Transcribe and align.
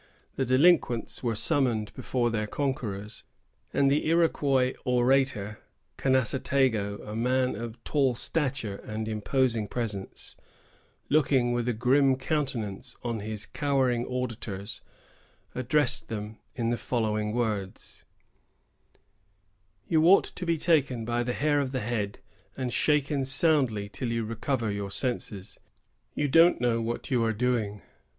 The 0.35 0.45
delinquents 0.45 1.21
were 1.21 1.35
summoned 1.35 1.93
before 1.93 2.31
their 2.31 2.47
conquerors, 2.47 3.23
and 3.71 3.91
the 3.91 4.07
Iroquois 4.07 4.73
orator, 4.83 5.59
Canassatego, 5.99 7.05
a 7.07 7.15
man 7.15 7.53
of 7.55 7.83
tall 7.83 8.15
stature 8.15 8.77
and 8.77 9.07
imposing 9.07 9.67
presence, 9.67 10.35
looking 11.09 11.51
with 11.53 11.67
a 11.67 11.73
grim 11.73 12.15
countenance 12.15 12.95
on 13.03 13.19
his 13.19 13.45
cowering 13.45 14.03
auditors, 14.07 14.81
addressed 15.53 16.09
them 16.09 16.39
in 16.55 16.71
the 16.71 16.77
following 16.77 17.31
words:—— 17.31 18.03
"You 19.87 20.03
ought 20.05 20.23
to 20.25 20.45
be 20.47 20.57
taken 20.57 21.05
by 21.05 21.21
the 21.21 21.33
hair 21.33 21.59
of 21.61 21.71
the 21.71 21.79
head 21.79 22.17
and 22.57 22.73
shaken 22.73 23.23
soundly 23.23 23.87
till 23.87 24.11
you 24.11 24.25
recover 24.25 24.71
your 24.71 24.89
senses. 24.89 25.59
You 26.15 26.27
don't 26.27 26.59
know 26.59 26.81
what 26.81 27.11
you 27.11 27.23
are 27.23 27.33
doing. 27.33 27.83